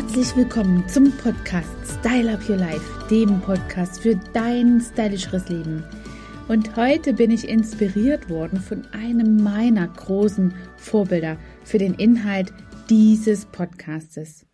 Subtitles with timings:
[0.00, 1.68] Herzlich willkommen zum Podcast
[2.00, 5.84] Style Up Your Life, dem Podcast für dein stylischeres Leben.
[6.48, 12.50] Und heute bin ich inspiriert worden von einem meiner großen Vorbilder für den Inhalt
[12.88, 14.46] dieses Podcastes.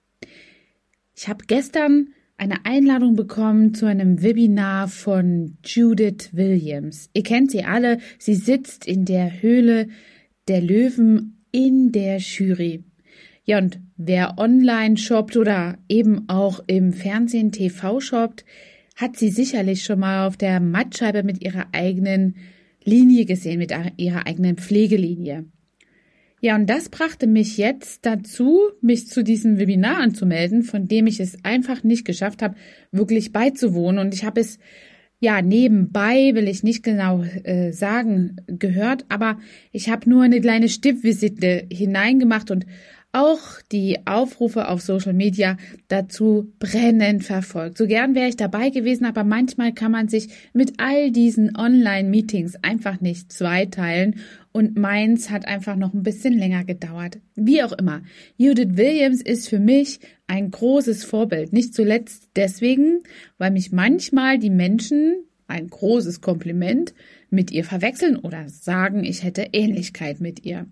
[1.14, 7.08] Ich habe gestern eine Einladung bekommen zu einem Webinar von Judith Williams.
[7.12, 7.98] Ihr kennt sie alle.
[8.18, 9.86] Sie sitzt in der Höhle
[10.48, 12.82] der Löwen in der Jury.
[13.46, 18.44] Ja, und wer online shoppt oder eben auch im Fernsehen TV shoppt,
[18.96, 22.34] hat sie sicherlich schon mal auf der Mattscheibe mit ihrer eigenen
[22.82, 25.44] Linie gesehen, mit ihrer eigenen Pflegelinie.
[26.40, 31.20] Ja, und das brachte mich jetzt dazu, mich zu diesem Webinar anzumelden, von dem ich
[31.20, 32.56] es einfach nicht geschafft habe,
[32.90, 33.98] wirklich beizuwohnen.
[33.98, 34.58] Und ich habe es
[35.18, 39.38] ja nebenbei, will ich nicht genau äh, sagen, gehört, aber
[39.72, 42.66] ich habe nur eine kleine Stippvisite hineingemacht und
[43.16, 45.56] auch die Aufrufe auf Social Media
[45.88, 47.78] dazu brennend verfolgt.
[47.78, 52.56] So gern wäre ich dabei gewesen, aber manchmal kann man sich mit all diesen Online-Meetings
[52.62, 54.16] einfach nicht zweiteilen
[54.52, 57.18] und meins hat einfach noch ein bisschen länger gedauert.
[57.34, 58.02] Wie auch immer,
[58.36, 61.54] Judith Williams ist für mich ein großes Vorbild.
[61.54, 63.00] Nicht zuletzt deswegen,
[63.38, 66.92] weil mich manchmal die Menschen ein großes Kompliment
[67.30, 70.66] mit ihr verwechseln oder sagen, ich hätte Ähnlichkeit mit ihr.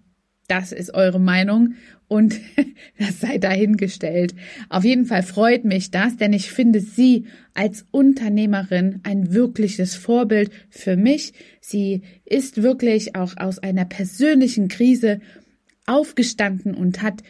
[0.47, 1.75] Das ist eure Meinung
[2.09, 2.39] und
[2.99, 4.35] das sei dahingestellt.
[4.69, 10.51] Auf jeden Fall freut mich das, denn ich finde sie als Unternehmerin ein wirkliches Vorbild
[10.69, 11.33] für mich.
[11.61, 15.21] Sie ist wirklich auch aus einer persönlichen Krise
[15.87, 17.23] aufgestanden und hat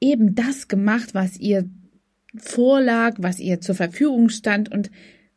[0.00, 1.68] eben das gemacht, was ihr
[2.36, 4.90] vorlag, was ihr zur Verfügung stand und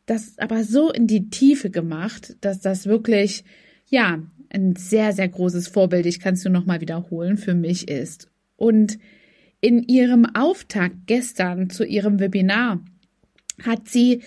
[0.06, 3.44] das aber so in die Tiefe gemacht, dass das wirklich,
[3.88, 4.20] ja,
[4.52, 8.30] ein sehr, sehr großes Vorbild, ich kann es nur nochmal wiederholen, für mich ist.
[8.56, 8.98] Und
[9.60, 12.84] in ihrem Auftakt gestern zu ihrem Webinar
[13.62, 14.22] hat sie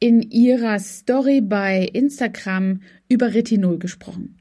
[0.00, 4.36] in ihrer Story bei Instagram über Retinol gesprochen.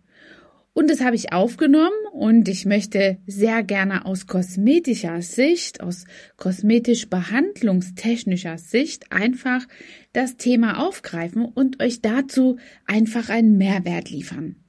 [0.74, 7.10] Und das habe ich aufgenommen und ich möchte sehr gerne aus kosmetischer Sicht, aus kosmetisch
[7.10, 9.66] behandlungstechnischer Sicht einfach
[10.14, 14.67] das Thema aufgreifen und euch dazu einfach einen Mehrwert liefern.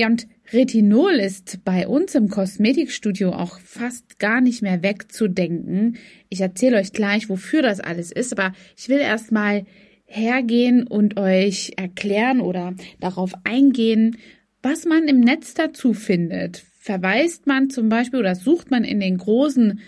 [0.00, 5.98] Ja, und Retinol ist bei uns im Kosmetikstudio auch fast gar nicht mehr wegzudenken.
[6.30, 9.66] Ich erzähle euch gleich, wofür das alles ist, aber ich will erstmal
[10.06, 14.16] hergehen und euch erklären oder darauf eingehen,
[14.62, 16.64] was man im Netz dazu findet.
[16.78, 19.80] Verweist man zum Beispiel oder sucht man in den großen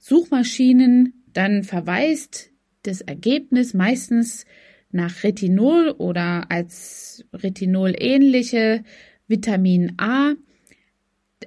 [0.00, 2.50] Suchmaschinen, dann verweist
[2.82, 4.46] das Ergebnis meistens
[4.90, 8.82] nach Retinol oder als Retinol ähnliche
[9.30, 10.34] Vitamin A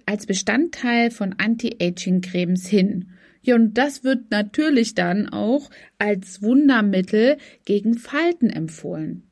[0.05, 3.09] als Bestandteil von Anti-Aging-Cremes hin.
[3.41, 9.23] Ja, und das wird natürlich dann auch als Wundermittel gegen Falten empfohlen.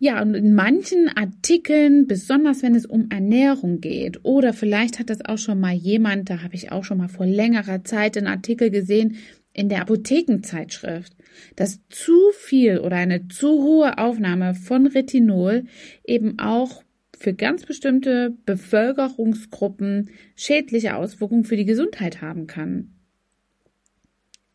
[0.00, 5.24] Ja, und in manchen Artikeln, besonders wenn es um Ernährung geht, oder vielleicht hat das
[5.24, 8.70] auch schon mal jemand, da habe ich auch schon mal vor längerer Zeit einen Artikel
[8.70, 9.16] gesehen
[9.58, 11.16] in der Apothekenzeitschrift,
[11.56, 15.64] dass zu viel oder eine zu hohe Aufnahme von Retinol
[16.04, 16.84] eben auch
[17.18, 22.92] für ganz bestimmte Bevölkerungsgruppen schädliche Auswirkungen für die Gesundheit haben kann.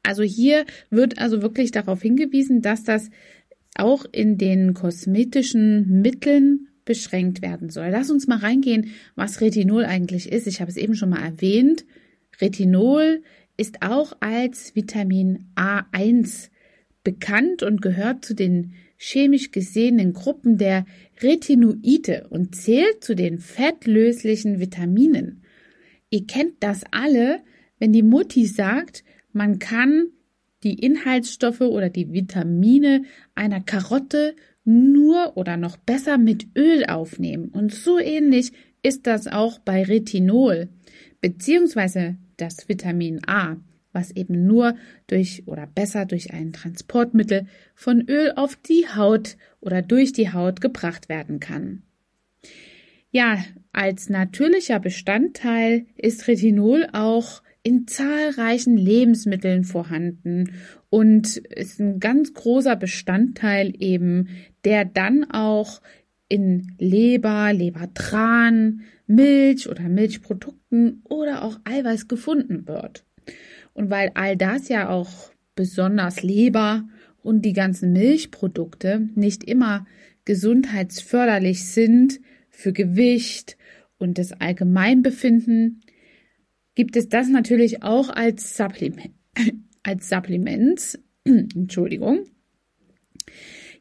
[0.03, 3.09] Also hier wird also wirklich darauf hingewiesen, dass das
[3.75, 7.89] auch in den kosmetischen Mitteln beschränkt werden soll.
[7.89, 10.47] Lass uns mal reingehen, was Retinol eigentlich ist.
[10.47, 11.83] Ich habe es eben schon mal erwähnt.
[12.39, 13.21] Retinol
[13.57, 16.49] ist auch als Vitamin A1
[17.03, 20.85] bekannt und gehört zu den chemisch gesehenen Gruppen der
[21.21, 25.43] Retinoide und zählt zu den fettlöslichen Vitaminen.
[26.09, 27.41] Ihr kennt das alle,
[27.79, 29.03] wenn die Mutti sagt,
[29.33, 30.07] man kann
[30.63, 33.03] die Inhaltsstoffe oder die Vitamine
[33.35, 37.49] einer Karotte nur oder noch besser mit Öl aufnehmen.
[37.49, 40.69] Und so ähnlich ist das auch bei Retinol,
[41.19, 43.57] beziehungsweise das Vitamin A
[43.93, 44.75] was eben nur
[45.07, 47.45] durch oder besser durch ein Transportmittel
[47.75, 51.83] von Öl auf die Haut oder durch die Haut gebracht werden kann.
[53.11, 53.37] Ja,
[53.71, 60.53] als natürlicher Bestandteil ist Retinol auch in zahlreichen Lebensmitteln vorhanden
[60.89, 64.29] und ist ein ganz großer Bestandteil eben,
[64.65, 65.81] der dann auch
[66.29, 73.05] in Leber, Lebertran, Milch oder Milchprodukten oder auch Eiweiß gefunden wird.
[73.73, 76.87] Und weil all das ja auch besonders Leber
[77.21, 79.85] und die ganzen Milchprodukte nicht immer
[80.25, 83.57] gesundheitsförderlich sind für Gewicht
[83.97, 85.81] und das Allgemeinbefinden,
[86.75, 89.11] gibt es das natürlich auch als Supplement,
[89.83, 90.99] als Supplement.
[91.25, 92.25] Entschuldigung.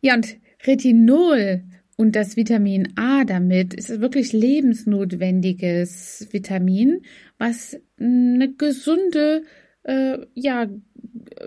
[0.00, 1.64] Ja, und Retinol
[1.96, 7.02] und das Vitamin A damit ist wirklich lebensnotwendiges Vitamin,
[7.38, 9.42] was eine gesunde,
[9.82, 10.68] äh, ja,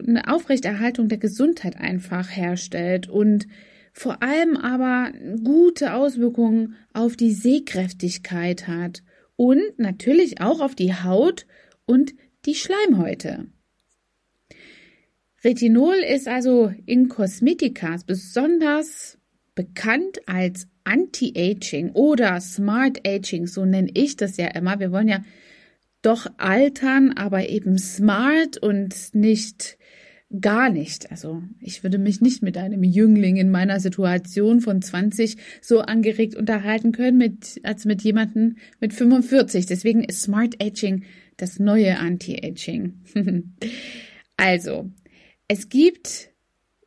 [0.07, 3.47] eine Aufrechterhaltung der Gesundheit einfach herstellt und
[3.91, 5.13] vor allem aber
[5.43, 9.03] gute Auswirkungen auf die Sehkräftigkeit hat
[9.37, 11.47] und natürlich auch auf die Haut
[11.85, 12.13] und
[12.45, 13.47] die Schleimhäute.
[15.43, 19.17] Retinol ist also in Kosmetikas besonders
[19.55, 24.79] bekannt als Anti-Aging oder Smart Aging, so nenne ich das ja immer.
[24.79, 25.23] Wir wollen ja
[26.01, 29.77] doch altern, aber eben smart und nicht
[30.41, 31.11] gar nicht.
[31.11, 36.35] Also ich würde mich nicht mit einem Jüngling in meiner Situation von 20 so angeregt
[36.35, 39.65] unterhalten können mit, als mit jemandem mit 45.
[39.65, 41.05] Deswegen ist Smart Aging
[41.37, 43.01] das neue Anti-Aging.
[44.37, 44.91] also,
[45.47, 46.29] es gibt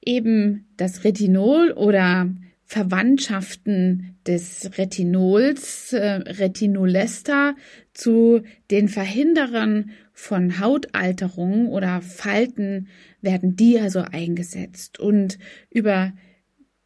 [0.05, 2.33] eben das Retinol oder
[2.69, 7.57] Verwandtschaften des Retinols, äh, Retinolester,
[7.95, 12.89] zu den Verhinderern von Hautalterungen oder Falten
[13.23, 15.01] werden die also eingesetzt.
[15.01, 15.39] Und
[15.71, 16.13] über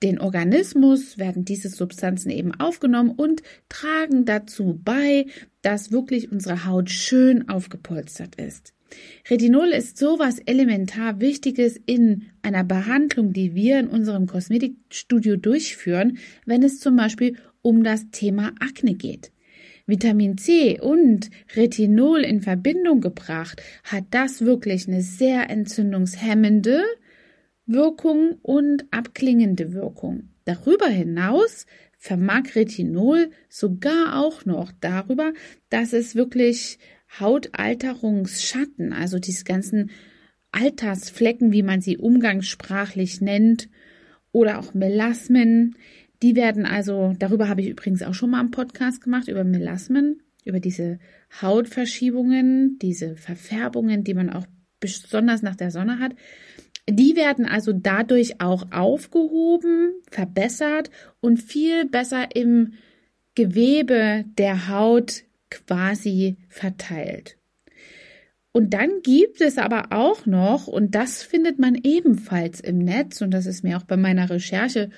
[0.05, 5.26] den Organismus werden diese Substanzen eben aufgenommen und tragen dazu bei,
[5.62, 8.73] dass wirklich unsere Haut schön aufgepolstert ist.
[9.29, 16.62] Retinol ist sowas elementar Wichtiges in einer Behandlung, die wir in unserem Kosmetikstudio durchführen, wenn
[16.62, 19.33] es zum Beispiel um das Thema Akne geht.
[19.87, 26.83] Vitamin C und Retinol in Verbindung gebracht, hat das wirklich eine sehr entzündungshemmende
[27.67, 30.31] Wirkung und abklingende Wirkung.
[30.45, 31.67] Darüber hinaus
[31.99, 35.33] vermag Retinol sogar auch noch darüber,
[35.69, 36.79] dass es wirklich
[37.19, 39.91] Hautalterungsschatten, also diese ganzen
[40.53, 43.69] Altersflecken, wie man sie umgangssprachlich nennt,
[44.32, 45.76] oder auch Melasmen,
[46.23, 50.23] die werden also, darüber habe ich übrigens auch schon mal einen Podcast gemacht, über Melasmen,
[50.44, 50.99] über diese
[51.41, 54.47] Hautverschiebungen, diese Verfärbungen, die man auch
[54.81, 56.12] besonders nach der Sonne hat.
[56.88, 62.75] Die werden also dadurch auch aufgehoben, verbessert und viel besser im
[63.35, 67.38] Gewebe der Haut quasi verteilt.
[68.52, 73.31] Und dann gibt es aber auch noch, und das findet man ebenfalls im Netz, und
[73.32, 74.90] das ist mir auch bei meiner Recherche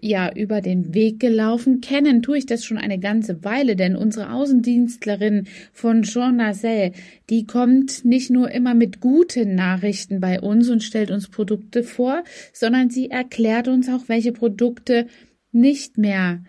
[0.00, 1.80] ja über den Weg gelaufen.
[1.80, 6.92] Kennen tue ich das schon eine ganze Weile, denn unsere Außendienstlerin von Jean Nacelle,
[7.30, 12.24] die kommt nicht nur immer mit guten Nachrichten bei uns und stellt uns Produkte vor,
[12.52, 15.06] sondern sie erklärt uns auch, welche Produkte
[15.50, 16.42] nicht mehr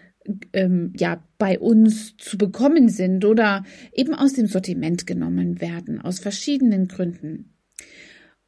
[0.52, 3.64] ähm, ja bei uns zu bekommen sind oder
[3.94, 7.54] eben aus dem Sortiment genommen werden, aus verschiedenen Gründen.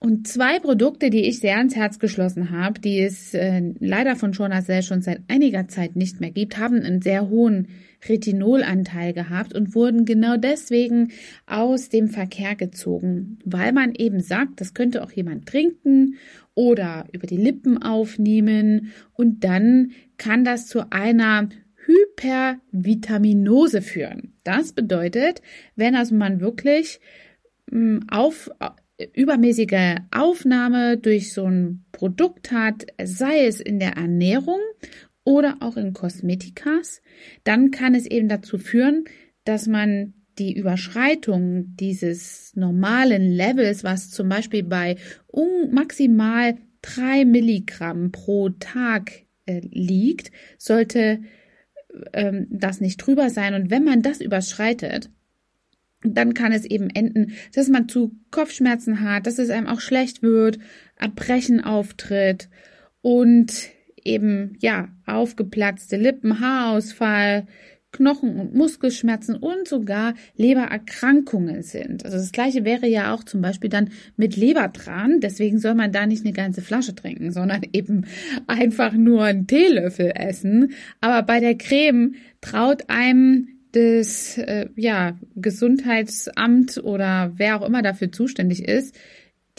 [0.02, 4.34] Und zwei Produkte, die ich sehr ans Herz geschlossen habe, die es äh, leider von
[4.34, 7.68] Shonacell schon seit einiger Zeit nicht mehr gibt, haben einen sehr hohen
[8.08, 11.12] Retinolanteil gehabt und wurden genau deswegen
[11.48, 16.16] aus dem Verkehr gezogen, weil man eben sagt, das könnte auch jemand trinken
[16.56, 21.50] oder über die Lippen aufnehmen und dann kann das zu einer
[21.90, 24.34] Hypervitaminose führen.
[24.44, 25.42] Das bedeutet,
[25.76, 27.00] wenn also man wirklich
[27.70, 28.52] hm, auf
[29.14, 34.60] übermäßige Aufnahme durch so ein Produkt hat, sei es in der Ernährung
[35.24, 37.02] oder auch in Kosmetikas,
[37.44, 39.06] dann kann es eben dazu führen,
[39.46, 44.96] dass man die Überschreitung dieses normalen Levels, was zum Beispiel bei
[45.72, 49.12] maximal drei Milligramm pro Tag
[49.46, 51.22] äh, liegt, sollte
[52.14, 53.54] ähm, das nicht drüber sein.
[53.54, 55.10] Und wenn man das überschreitet,
[56.02, 60.22] dann kann es eben enden, dass man zu Kopfschmerzen hat, dass es einem auch schlecht
[60.22, 60.60] wird,
[60.96, 62.50] Erbrechen auftritt
[63.02, 63.52] und
[64.04, 67.48] eben, ja, aufgeplatzte Lippen, Haarausfall,
[67.92, 72.06] Knochen- und Muskelschmerzen und sogar Lebererkrankungen sind.
[72.06, 75.20] Also das gleiche wäre ja auch zum Beispiel dann mit Lebertran.
[75.22, 78.06] Deswegen soll man da nicht eine ganze Flasche trinken, sondern eben
[78.48, 80.74] einfach nur einen Teelöffel essen.
[81.02, 88.12] Aber bei der Creme traut einem das äh, ja, Gesundheitsamt oder wer auch immer dafür
[88.12, 88.96] zuständig ist,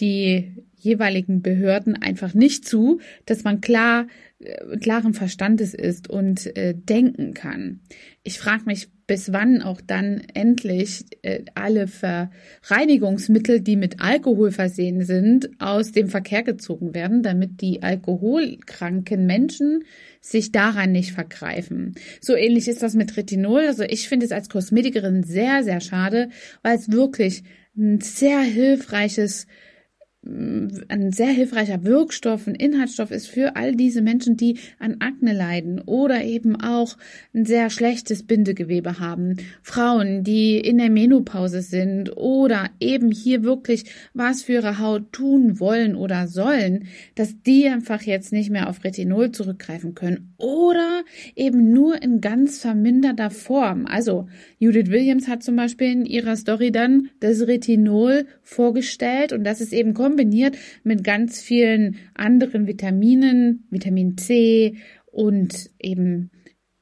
[0.00, 4.07] die jeweiligen Behörden einfach nicht zu, dass man klar
[4.38, 7.80] äh, klaren Verstandes ist und äh, denken kann.
[8.23, 15.04] Ich frage mich, bis wann auch dann endlich äh, alle Verreinigungsmittel, die mit Alkohol versehen
[15.04, 19.85] sind, aus dem Verkehr gezogen werden, damit die alkoholkranken Menschen
[20.23, 21.95] sich daran nicht vergreifen.
[22.21, 23.66] So ähnlich ist das mit Retinol.
[23.66, 26.30] Also ich finde es als Kosmetikerin sehr, sehr schade,
[26.62, 27.42] weil es wirklich
[27.76, 29.47] ein sehr hilfreiches
[30.22, 35.80] ein sehr hilfreicher Wirkstoff, ein Inhaltsstoff ist für all diese Menschen, die an Akne leiden
[35.80, 36.98] oder eben auch
[37.34, 39.38] ein sehr schlechtes Bindegewebe haben.
[39.62, 45.58] Frauen, die in der Menopause sind oder eben hier wirklich was für ihre Haut tun
[45.58, 51.02] wollen oder sollen, dass die einfach jetzt nicht mehr auf Retinol zurückgreifen können oder
[51.34, 53.86] eben nur in ganz verminderter Form.
[53.86, 59.62] Also Judith Williams hat zum Beispiel in ihrer Story dann das Retinol vorgestellt und das
[59.62, 64.76] ist eben kombiniert mit ganz vielen anderen Vitaminen, Vitamin C
[65.06, 66.30] und eben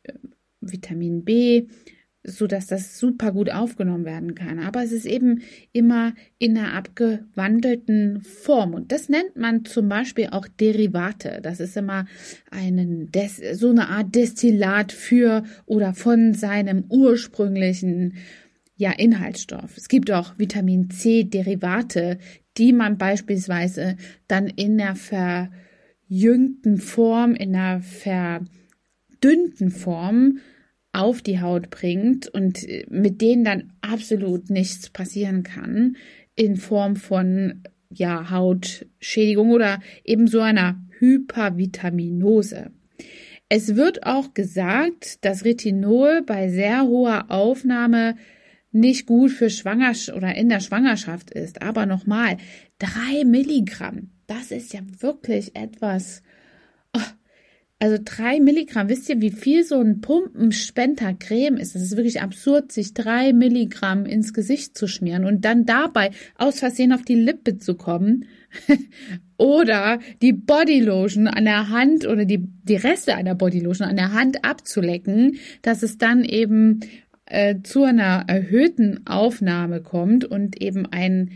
[0.02, 0.14] äh,
[0.60, 1.66] Vitamin B,
[2.24, 4.58] so dass das super gut aufgenommen werden kann.
[4.58, 5.42] Aber es ist eben
[5.72, 8.72] immer in einer abgewandelten Form.
[8.72, 11.40] Und das nennt man zum Beispiel auch Derivate.
[11.42, 12.06] Das ist immer
[12.50, 13.10] einen,
[13.52, 18.14] so eine Art Destillat für oder von seinem ursprünglichen
[18.78, 19.76] ja, Inhaltsstoff.
[19.76, 22.18] Es gibt auch Vitamin C Derivate,
[22.58, 23.96] die man beispielsweise
[24.26, 27.80] dann in der verjüngten Form, in der
[29.20, 30.38] verdünnten Form
[30.92, 35.96] auf die Haut bringt und mit denen dann absolut nichts passieren kann
[36.34, 42.70] in Form von ja, Hautschädigung oder eben so einer Hypervitaminose.
[43.48, 48.16] Es wird auch gesagt, dass Retinol bei sehr hoher Aufnahme
[48.78, 51.62] nicht gut für Schwangerschaft oder in der Schwangerschaft ist.
[51.62, 52.36] Aber nochmal,
[52.78, 56.22] drei Milligramm, das ist ja wirklich etwas.
[56.94, 57.00] Oh,
[57.80, 61.76] also drei Milligramm, wisst ihr, wie viel so ein Pumpenspender Creme ist?
[61.76, 66.58] Das ist wirklich absurd, sich drei Milligramm ins Gesicht zu schmieren und dann dabei aus
[66.58, 68.24] Versehen auf die Lippe zu kommen.
[69.36, 74.44] oder die Bodylotion an der Hand oder die, die Reste einer Bodylotion an der Hand
[74.44, 76.80] abzulecken, dass es dann eben
[77.30, 81.30] äh, zu einer erhöhten Aufnahme kommt und eben ein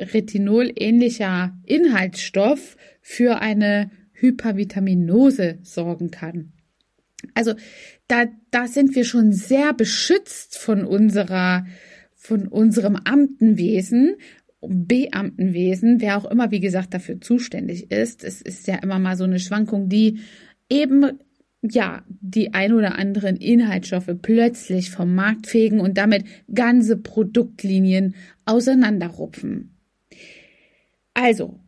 [0.00, 6.52] Retinol-ähnlicher Inhaltsstoff für eine Hypervitaminose sorgen kann.
[7.34, 7.54] Also
[8.06, 11.66] da, da sind wir schon sehr beschützt von unserer,
[12.14, 14.16] von unserem Amtenwesen,
[14.60, 18.24] Beamtenwesen, wer auch immer, wie gesagt, dafür zuständig ist.
[18.24, 20.18] Es ist ja immer mal so eine Schwankung, die
[20.68, 21.18] eben
[21.62, 29.74] ja, die ein oder anderen Inhaltsstoffe plötzlich vom Markt fegen und damit ganze Produktlinien auseinanderrupfen.
[31.14, 31.58] Also,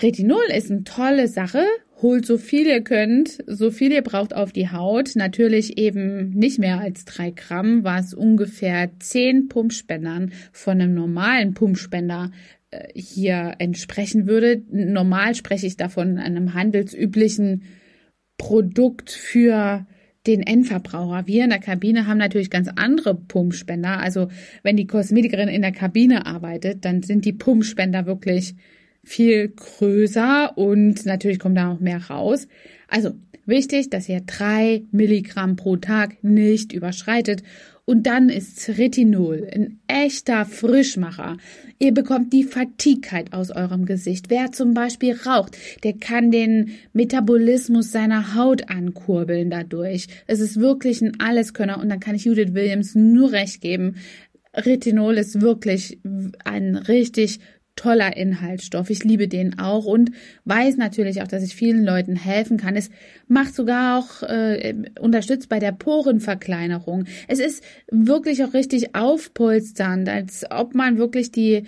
[0.00, 1.64] Retinol ist eine tolle Sache.
[2.02, 5.14] Holt so viel ihr könnt, so viel ihr braucht auf die Haut.
[5.14, 12.32] Natürlich eben nicht mehr als drei Gramm, was ungefähr zehn Pumpspendern von einem normalen Pumpspender
[12.70, 14.62] äh, hier entsprechen würde.
[14.70, 17.62] Normal spreche ich davon einem handelsüblichen
[18.40, 19.86] Produkt für
[20.26, 21.26] den Endverbraucher.
[21.26, 24.00] Wir in der Kabine haben natürlich ganz andere Pumpspender.
[24.00, 24.28] Also
[24.62, 28.54] wenn die Kosmetikerin in der Kabine arbeitet, dann sind die Pumpspender wirklich
[29.04, 32.48] viel größer und natürlich kommt da auch mehr raus.
[32.88, 33.10] Also
[33.44, 37.42] wichtig, dass ihr drei Milligramm pro Tag nicht überschreitet
[37.84, 41.36] und dann ist Retinol ein echter Frischmacher.
[41.78, 44.30] Ihr bekommt die Fatigkeit aus eurem Gesicht.
[44.30, 50.06] Wer zum Beispiel raucht, der kann den Metabolismus seiner Haut ankurbeln dadurch.
[50.26, 53.96] Es ist wirklich ein Alleskönner und dann kann ich Judith Williams nur recht geben.
[54.54, 55.98] Retinol ist wirklich
[56.44, 57.40] ein richtig
[57.80, 58.90] toller Inhaltsstoff.
[58.90, 60.10] Ich liebe den auch und
[60.44, 62.76] weiß natürlich auch, dass ich vielen Leuten helfen kann.
[62.76, 62.90] Es
[63.26, 67.06] macht sogar auch äh, unterstützt bei der Porenverkleinerung.
[67.26, 71.62] Es ist wirklich auch richtig aufpolsternd, als ob man wirklich die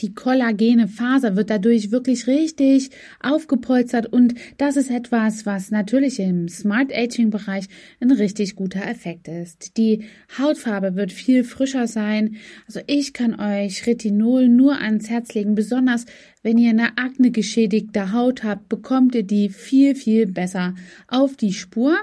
[0.00, 2.90] die kollagene Faser wird dadurch wirklich richtig
[3.20, 7.66] aufgepolstert und das ist etwas, was natürlich im Smart Aging Bereich
[8.00, 9.76] ein richtig guter Effekt ist.
[9.76, 10.04] Die
[10.38, 12.36] Hautfarbe wird viel frischer sein.
[12.66, 16.06] Also ich kann euch Retinol nur ans Herz legen, besonders
[16.42, 20.74] wenn ihr eine akne geschädigte Haut habt, bekommt ihr die viel, viel besser
[21.08, 21.96] auf die Spur.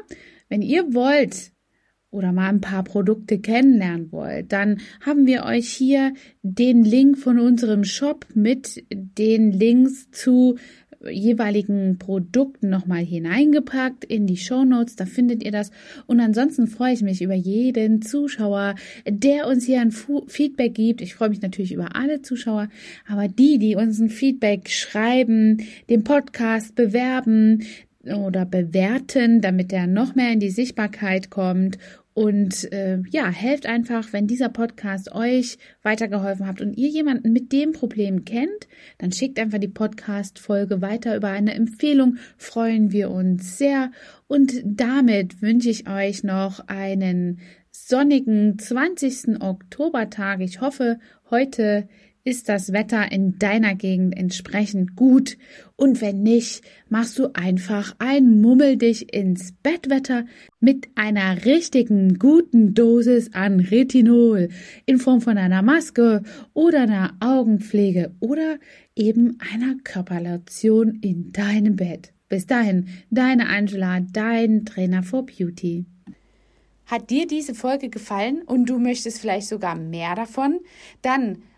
[0.49, 1.51] Wenn ihr wollt,
[2.09, 7.39] oder mal ein paar Produkte kennenlernen wollt, dann haben wir euch hier den Link von
[7.39, 10.55] unserem Shop mit den Links zu
[11.09, 15.71] jeweiligen Produkten nochmal hineingepackt in die Show Notes, da findet ihr das.
[16.05, 18.75] Und ansonsten freue ich mich über jeden Zuschauer,
[19.07, 21.01] der uns hier ein Feedback gibt.
[21.01, 22.69] Ich freue mich natürlich über alle Zuschauer,
[23.07, 27.63] aber die, die uns ein Feedback schreiben, den Podcast bewerben,
[28.11, 31.77] oder bewerten, damit er noch mehr in die Sichtbarkeit kommt.
[32.13, 37.51] Und äh, ja, helft einfach, wenn dieser Podcast euch weitergeholfen hat und ihr jemanden mit
[37.51, 41.15] dem Problem kennt, dann schickt einfach die Podcast-Folge weiter.
[41.15, 43.91] Über eine Empfehlung freuen wir uns sehr.
[44.25, 49.39] Und damit wünsche ich euch noch einen sonnigen 20.
[49.39, 50.39] Oktobertag.
[50.41, 50.97] Ich hoffe,
[51.29, 51.87] heute
[52.27, 55.38] ist das Wetter in deiner Gegend entsprechend gut
[55.77, 60.25] und wenn nicht, machst du einfach ein Mummel dich ins Bettwetter
[60.60, 64.50] mit einer richtigen guten Dosis an Retinol
[64.86, 66.22] in Form von einer Maske
[66.53, 68.57] oder einer Augenpflege oder
[68.93, 72.12] eben einer Körperlotion in deinem Bett.
[72.27, 75.86] Bis dahin, deine Angela, dein Trainer for Beauty.
[76.88, 80.60] Hat dir diese Folge gefallen und du möchtest vielleicht sogar mehr davon?
[81.01, 81.38] Dann